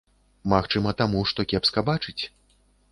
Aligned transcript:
Магчыма 0.53 0.95
таму, 1.03 1.21
што 1.33 1.39
кепска 1.53 1.87
бачыць? 1.93 2.21